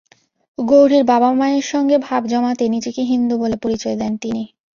[0.57, 4.43] গৌরীর বাবা-মায়ের সঙ্গে ভাব জমাতে নিজেকে হিন্দু বলে পরিচয় দেন তিনি।